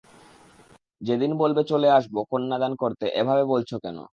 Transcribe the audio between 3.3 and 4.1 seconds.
বলছ কেন?